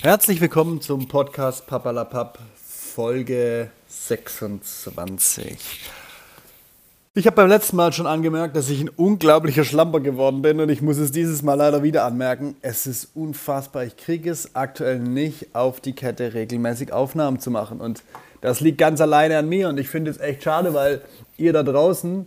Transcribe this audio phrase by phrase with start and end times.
[0.00, 5.58] Herzlich willkommen zum Podcast Papalapap Folge 26.
[7.14, 10.68] Ich habe beim letzten Mal schon angemerkt, dass ich ein unglaublicher Schlamper geworden bin und
[10.68, 12.54] ich muss es dieses Mal leider wieder anmerken.
[12.62, 13.86] Es ist unfassbar.
[13.86, 18.04] Ich kriege es aktuell nicht auf die Kette, regelmäßig Aufnahmen zu machen und
[18.40, 21.02] das liegt ganz alleine an mir und ich finde es echt schade, weil
[21.38, 22.24] ihr da draußen,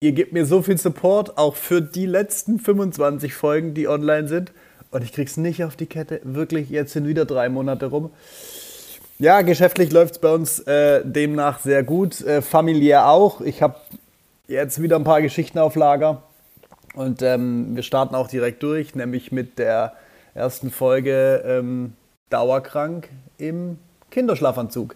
[0.00, 4.52] ihr gebt mir so viel Support, auch für die letzten 25 Folgen, die online sind
[4.94, 6.20] und ich krieg's nicht auf die Kette.
[6.22, 8.10] Wirklich, jetzt sind wieder drei Monate rum.
[9.18, 12.20] Ja, geschäftlich läuft es bei uns äh, demnach sehr gut.
[12.20, 13.40] Äh, familiär auch.
[13.40, 13.74] Ich habe
[14.46, 16.22] jetzt wieder ein paar Geschichten auf Lager.
[16.94, 19.94] Und ähm, wir starten auch direkt durch, nämlich mit der
[20.32, 21.94] ersten Folge ähm,
[22.30, 23.78] Dauerkrank im
[24.12, 24.94] Kinderschlafanzug.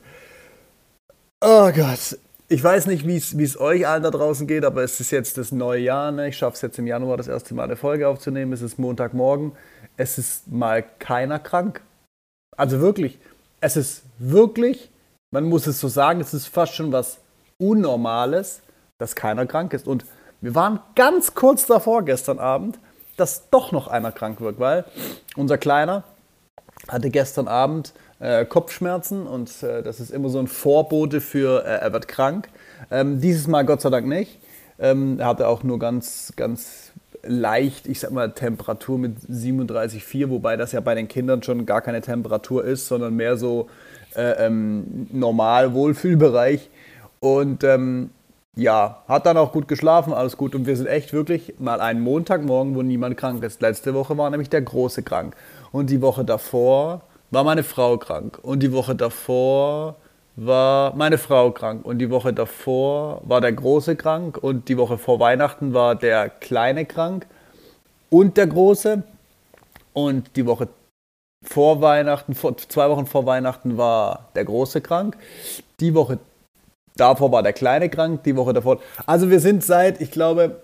[1.40, 2.18] Oh Gott,
[2.48, 5.52] ich weiß nicht, wie es euch allen da draußen geht, aber es ist jetzt das
[5.52, 6.11] neue Jahr.
[6.12, 6.29] Ne?
[6.29, 8.52] Ich schaffe es jetzt im Januar das erste Mal eine Folge aufzunehmen.
[8.52, 9.52] Es ist Montagmorgen
[9.98, 11.83] es ist mal keiner krank.
[12.57, 13.19] Also wirklich,
[13.61, 14.91] es ist wirklich,
[15.30, 17.18] man muss es so sagen, es ist fast schon was
[17.59, 18.62] Unnormales,
[18.99, 19.88] dass keiner krank ist.
[19.88, 20.07] Und
[20.40, 22.79] wir waren ganz kurz davor gestern Abend,
[23.16, 24.85] dass doch noch einer krank wird, weil
[25.37, 26.05] unser Kleiner
[26.87, 31.79] hatte gestern Abend äh, Kopfschmerzen und äh, das ist immer so ein Vorbote für, äh,
[31.80, 32.49] er wird krank.
[32.91, 34.38] Ähm, dieses Mal Gott sei Dank nicht.
[34.79, 40.57] Ähm, er hatte auch nur ganz, ganz leicht, ich sag mal, Temperatur mit 37,4, wobei
[40.57, 43.69] das ja bei den Kindern schon gar keine Temperatur ist, sondern mehr so
[44.15, 46.71] äh, ähm, normal Wohlfühlbereich.
[47.21, 48.11] Und ähm,
[48.55, 50.55] ja, hat dann auch gut geschlafen, alles gut.
[50.55, 53.61] Und wir sind echt wirklich mal einen Montagmorgen, wo niemand krank ist.
[53.61, 55.37] Letzte Woche war nämlich der Große krank.
[55.71, 58.38] Und die Woche davor war meine Frau krank.
[58.43, 59.96] Und die Woche davor
[60.37, 64.97] war meine Frau krank und die Woche davor war der Große krank und die Woche
[64.97, 67.26] vor Weihnachten war der Kleine krank
[68.09, 69.03] und der Große
[69.94, 70.69] und die Woche
[71.44, 75.16] vor Weihnachten, vor, zwei Wochen vor Weihnachten war der Große krank,
[75.81, 76.21] die Woche
[76.97, 78.78] davor war der Kleine krank, die Woche davor.
[79.06, 80.60] Also wir sind seit, ich glaube,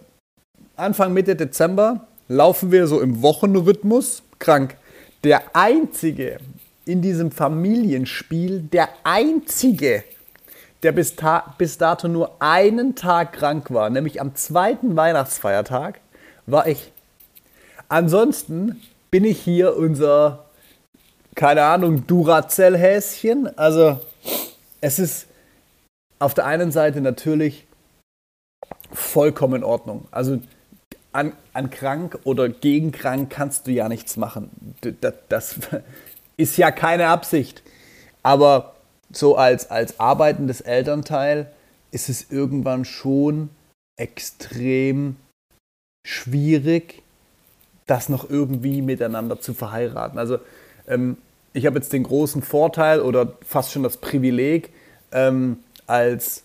[0.76, 4.76] Anfang Mitte Dezember laufen wir so im Wochenrhythmus krank.
[5.24, 6.38] Der einzige,
[6.84, 10.04] in diesem Familienspiel der Einzige,
[10.82, 11.16] der bis,
[11.56, 16.00] bis dato nur einen Tag krank war, nämlich am zweiten Weihnachtsfeiertag,
[16.44, 16.92] war ich.
[17.88, 20.44] Ansonsten bin ich hier unser,
[21.34, 23.56] keine Ahnung, Duracell-Häschen.
[23.56, 24.00] Also
[24.82, 25.26] es ist
[26.18, 27.66] auf der einen Seite natürlich
[28.92, 30.06] vollkommen in Ordnung.
[30.10, 30.38] Also
[31.14, 34.50] an, an krank oder gegen krank kannst du ja nichts machen.
[35.00, 35.58] Das, das,
[36.36, 37.62] ist ja keine Absicht.
[38.22, 38.74] Aber
[39.12, 41.52] so als, als arbeitendes Elternteil
[41.92, 43.50] ist es irgendwann schon
[43.96, 45.16] extrem
[46.04, 47.02] schwierig,
[47.86, 50.18] das noch irgendwie miteinander zu verheiraten.
[50.18, 50.38] Also
[50.88, 51.18] ähm,
[51.52, 54.70] ich habe jetzt den großen Vorteil oder fast schon das Privileg,
[55.12, 56.42] ähm, als,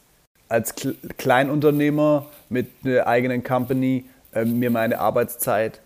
[0.50, 0.76] als
[1.18, 4.06] Kleinunternehmer mit einer eigenen Company
[4.46, 5.82] mir meine Arbeitszeit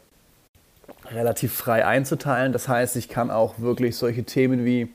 [1.11, 2.53] relativ frei einzuteilen.
[2.53, 4.89] Das heißt, ich kann auch wirklich solche Themen wie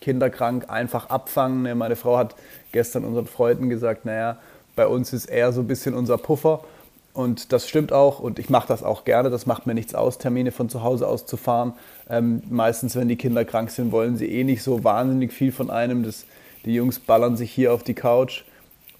[0.00, 1.76] kinderkrank einfach abfangen.
[1.78, 2.34] Meine Frau hat
[2.72, 4.38] gestern unseren Freunden gesagt, naja,
[4.76, 6.64] bei uns ist er so ein bisschen unser Puffer.
[7.12, 9.30] Und das stimmt auch und ich mache das auch gerne.
[9.30, 11.74] Das macht mir nichts aus, Termine von zu Hause aus zu fahren.
[12.10, 15.70] Ähm, meistens, wenn die Kinder krank sind, wollen sie eh nicht so wahnsinnig viel von
[15.70, 16.02] einem.
[16.02, 16.24] Das,
[16.64, 18.42] die Jungs ballern sich hier auf die Couch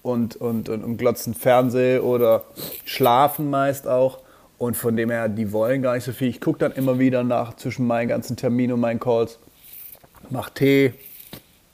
[0.05, 2.45] und, und, und, und glotzen Fernseh oder
[2.85, 4.19] schlafen meist auch.
[4.59, 6.29] Und von dem her, die wollen gar nicht so viel.
[6.29, 9.39] Ich gucke dann immer wieder nach zwischen meinen ganzen Terminen und meinen Calls.
[10.31, 10.93] Mach Tee,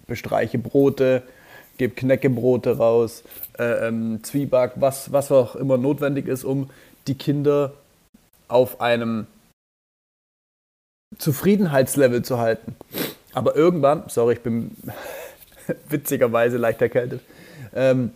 [0.07, 1.25] bestreiche Brote,
[1.77, 3.25] gebe Knäckebrote raus,
[3.59, 6.71] äh, ähm, Zwieback, was, was auch immer notwendig ist, um
[7.09, 7.73] die Kinder
[8.47, 9.27] auf einem
[11.19, 12.77] Zufriedenheitslevel zu halten.
[13.33, 14.77] Aber irgendwann, sorry, ich bin
[15.89, 17.23] witzigerweise leicht erkältet,
[17.75, 18.13] ähm,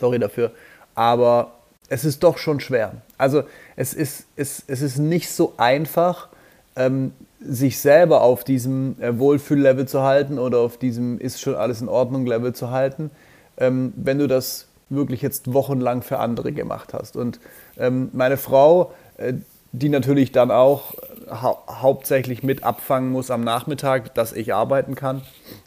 [0.00, 0.50] sorry dafür,
[0.94, 1.52] aber
[1.88, 2.92] es ist doch schon schwer.
[3.18, 3.42] Also
[3.76, 6.28] es ist, es, es ist nicht so einfach,
[6.76, 11.80] ähm, sich selber auf diesem äh, Wohlfühllevel zu halten oder auf diesem ist schon alles
[11.80, 13.10] in Ordnung Level zu halten,
[13.56, 17.16] ähm, wenn du das wirklich jetzt wochenlang für andere gemacht hast.
[17.16, 17.40] Und
[17.78, 19.34] ähm, meine Frau, äh,
[19.72, 20.94] die natürlich dann auch
[21.30, 25.22] hau hauptsächlich mit abfangen muss am Nachmittag, dass ich arbeiten kann,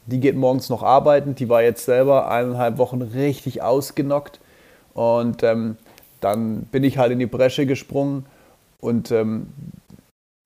[0.06, 1.36] die geht morgens noch arbeiten.
[1.36, 4.40] Die war jetzt selber eineinhalb Wochen richtig ausgenockt
[4.94, 5.78] und ähm,
[6.20, 8.26] dann bin ich halt in die Bresche gesprungen
[8.80, 9.48] und ähm,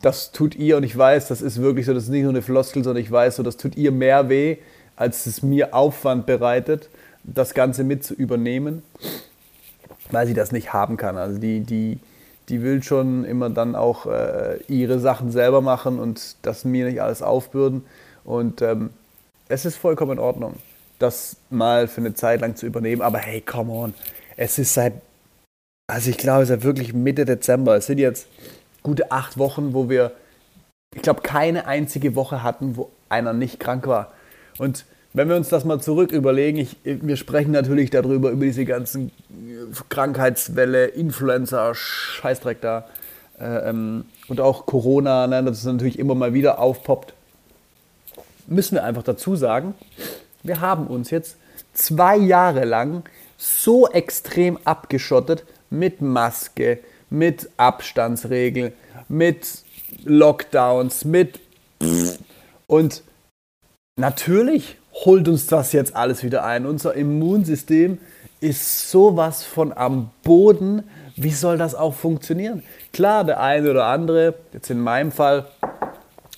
[0.01, 2.41] das tut ihr und ich weiß, das ist wirklich so, das ist nicht nur eine
[2.41, 4.57] Floskel, sondern ich weiß so, das tut ihr mehr weh,
[4.95, 6.89] als es mir Aufwand bereitet,
[7.23, 8.83] das Ganze mit zu übernehmen,
[10.11, 11.17] weil sie das nicht haben kann.
[11.17, 11.99] Also die, die,
[12.49, 17.01] die will schon immer dann auch äh, ihre Sachen selber machen und das mir nicht
[17.01, 17.85] alles aufbürden.
[18.23, 18.91] Und ähm,
[19.49, 20.55] es ist vollkommen in Ordnung,
[20.99, 23.01] das mal für eine Zeit lang zu übernehmen.
[23.01, 23.93] Aber hey, come on,
[24.37, 24.93] es ist seit,
[25.87, 27.75] also ich glaube, es ist wirklich Mitte Dezember.
[27.75, 28.27] Es sind jetzt
[28.81, 30.13] gute acht Wochen, wo wir,
[30.95, 34.13] ich glaube, keine einzige Woche hatten, wo einer nicht krank war.
[34.57, 34.85] Und
[35.17, 39.11] wenn wir uns das mal zurück überlegen, ich, wir sprechen natürlich darüber, über diese ganzen
[39.89, 42.85] Krankheitswelle, Influenza, Scheißdreck da
[43.39, 47.13] äh, ähm, und auch Corona, ne, das natürlich immer mal wieder aufpoppt,
[48.45, 49.73] müssen wir einfach dazu sagen,
[50.43, 51.37] wir haben uns jetzt
[51.73, 53.03] zwei Jahre lang
[53.37, 56.79] so extrem abgeschottet mit Maske,
[57.09, 58.73] mit Abstandsregeln,
[59.07, 59.63] mit
[60.03, 61.39] Lockdowns, mit
[62.67, 63.03] und
[63.95, 66.65] natürlich holt uns das jetzt alles wieder ein.
[66.65, 67.99] Unser Immunsystem
[68.39, 70.83] ist sowas von am Boden.
[71.15, 72.63] Wie soll das auch funktionieren?
[72.93, 75.45] Klar, der eine oder andere, jetzt in meinem Fall,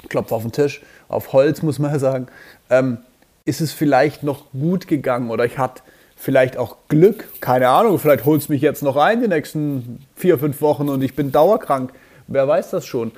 [0.08, 2.28] Klopf auf den Tisch, auf Holz muss man sagen,
[2.70, 3.00] ähm,
[3.46, 5.82] ist es vielleicht noch gut gegangen oder ich hatte
[6.16, 10.38] vielleicht auch Glück, keine Ahnung, vielleicht holt es mich jetzt noch ein die nächsten vier,
[10.38, 11.92] fünf Wochen und ich bin dauerkrank.
[12.28, 13.12] Wer weiß das schon.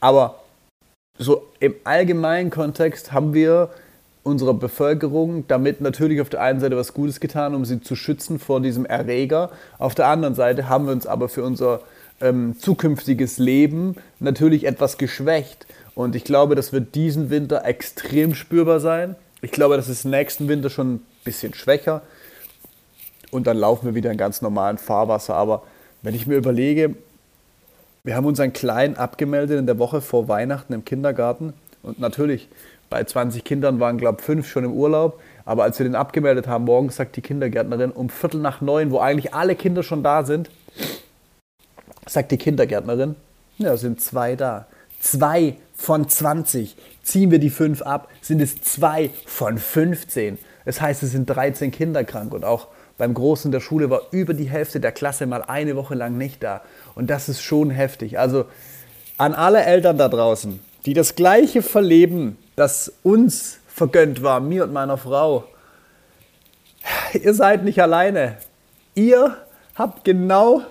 [0.00, 0.40] Aber
[1.18, 3.70] so im allgemeinen Kontext haben wir
[4.24, 8.40] unserer Bevölkerung damit natürlich auf der einen Seite was Gutes getan, um sie zu schützen
[8.40, 9.50] vor diesem Erreger.
[9.78, 11.80] Auf der anderen Seite haben wir uns aber für unser
[12.20, 15.66] ähm, zukünftiges Leben natürlich etwas geschwächt.
[15.94, 19.14] Und ich glaube, das wird diesen Winter extrem spürbar sein.
[19.42, 22.02] Ich glaube, das ist nächsten Winter schon ein bisschen schwächer.
[23.30, 25.34] Und dann laufen wir wieder in ganz normalen Fahrwasser.
[25.34, 25.64] Aber
[26.02, 26.94] wenn ich mir überlege,
[28.04, 31.52] wir haben unseren Kleinen abgemeldet in der Woche vor Weihnachten im Kindergarten.
[31.82, 32.48] Und natürlich,
[32.94, 35.20] bei 20 Kindern waren, glaube ich, fünf schon im Urlaub.
[35.44, 39.00] Aber als wir den abgemeldet haben, morgens sagt die Kindergärtnerin um Viertel nach neun, wo
[39.00, 40.48] eigentlich alle Kinder schon da sind,
[42.06, 43.16] sagt die Kindergärtnerin,
[43.58, 44.68] ja, sind zwei da.
[45.00, 46.76] Zwei von 20.
[47.02, 50.38] Ziehen wir die fünf ab, sind es zwei von 15.
[50.64, 52.32] Das heißt, es sind 13 Kinder krank.
[52.32, 55.96] Und auch beim Großen der Schule war über die Hälfte der Klasse mal eine Woche
[55.96, 56.60] lang nicht da.
[56.94, 58.20] Und das ist schon heftig.
[58.20, 58.44] Also
[59.18, 64.72] an alle Eltern da draußen, die das Gleiche verleben das uns vergönnt war, mir und
[64.72, 65.44] meiner Frau.
[67.12, 68.36] Ihr seid nicht alleine.
[68.94, 69.36] Ihr
[69.74, 70.62] habt genau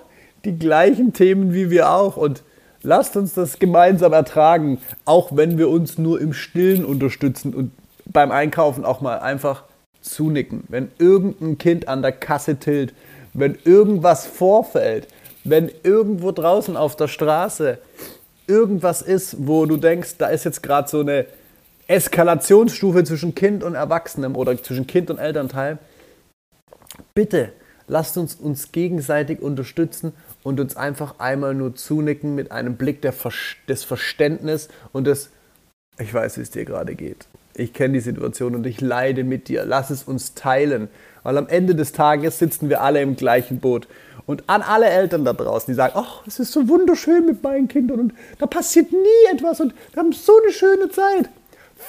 [0.44, 2.42] die gleichen Themen wie wir auch und
[2.82, 7.72] lasst uns das gemeinsam ertragen, auch wenn wir uns nur im Stillen unterstützen und
[8.06, 9.64] beim Einkaufen auch mal einfach
[10.02, 10.64] zunicken.
[10.68, 12.94] Wenn irgendein Kind an der Kasse tilt,
[13.32, 15.08] wenn irgendwas vorfällt,
[15.44, 17.78] wenn irgendwo draußen auf der Straße
[18.46, 21.26] irgendwas ist, wo du denkst, da ist jetzt gerade so eine
[21.86, 25.78] Eskalationsstufe zwischen Kind und Erwachsenem oder zwischen Kind und Elternteil.
[27.14, 27.52] Bitte
[27.86, 33.84] lasst uns uns gegenseitig unterstützen und uns einfach einmal nur zunicken mit einem Blick des
[33.84, 35.30] Verständnisses und des,
[35.98, 37.26] ich weiß, wie es dir gerade geht.
[37.56, 39.64] Ich kenne die Situation und ich leide mit dir.
[39.64, 40.88] Lass es uns teilen.
[41.22, 43.86] Weil am Ende des Tages sitzen wir alle im gleichen Boot.
[44.26, 47.68] Und an alle Eltern da draußen, die sagen, ach, es ist so wunderschön mit meinen
[47.68, 51.28] Kindern und da passiert nie etwas und wir haben so eine schöne Zeit.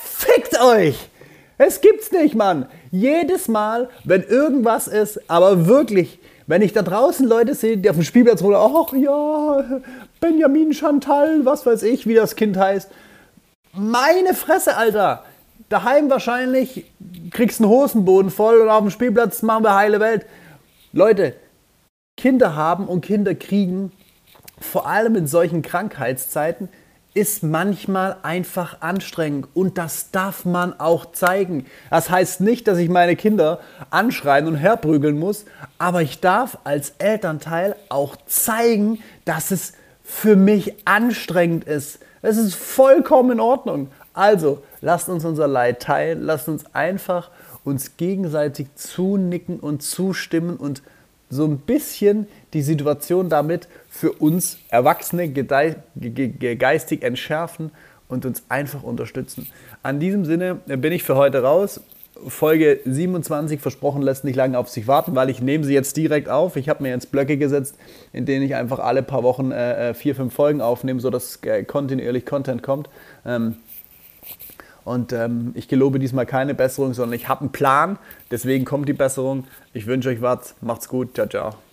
[0.03, 1.09] Fickt euch!
[1.57, 2.65] Es gibt's nicht, Mann.
[2.91, 7.95] Jedes Mal, wenn irgendwas ist, aber wirklich, wenn ich da draußen Leute sehe, die auf
[7.95, 9.81] dem Spielplatz rumlaufen, ach ja,
[10.19, 12.91] Benjamin Chantal, was weiß ich, wie das Kind heißt.
[13.73, 15.23] Meine Fresse, Alter.
[15.69, 16.85] Daheim wahrscheinlich
[17.31, 20.25] kriegst du einen Hosenboden voll und auf dem Spielplatz machen wir heile Welt.
[20.93, 21.35] Leute,
[22.17, 23.91] Kinder haben und Kinder kriegen,
[24.59, 26.69] vor allem in solchen Krankheitszeiten,
[27.15, 31.65] ist manchmal einfach anstrengend und das darf man auch zeigen.
[31.89, 35.45] Das heißt nicht, dass ich meine Kinder anschreien und herprügeln muss,
[35.79, 41.99] aber ich darf als Elternteil auch zeigen, dass es für mich anstrengend ist.
[42.21, 43.89] Es ist vollkommen in Ordnung.
[44.13, 47.31] Also, lasst uns unser Leid teilen, lasst uns einfach
[47.63, 50.83] uns gegenseitig zunicken und zustimmen und
[51.35, 57.71] so ein bisschen die Situation damit für uns Erwachsene geistig entschärfen
[58.07, 59.47] und uns einfach unterstützen.
[59.83, 61.81] An diesem Sinne bin ich für heute raus.
[62.27, 66.29] Folge 27 versprochen lässt nicht lange auf sich warten, weil ich nehme sie jetzt direkt
[66.29, 66.55] auf.
[66.55, 67.75] Ich habe mir jetzt Blöcke gesetzt,
[68.13, 71.63] in denen ich einfach alle paar Wochen äh, äh vier, fünf Folgen aufnehme, sodass äh,
[71.63, 72.89] kontinuierlich Content kommt.
[73.25, 73.57] Ähm,
[74.85, 77.97] und ähm, ich gelobe diesmal keine Besserung, sondern ich habe einen Plan.
[78.31, 79.45] Deswegen kommt die Besserung.
[79.73, 80.55] Ich wünsche euch was.
[80.61, 81.15] Macht's gut.
[81.15, 81.64] Ciao, ciao.